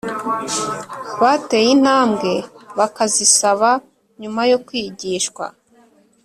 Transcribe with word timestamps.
Bateye 1.21 1.69
intambwe 1.75 2.31
bakazisaba 2.79 3.69
nyuma 4.21 4.41
yo 4.51 4.57
kwigishwa 4.65 5.45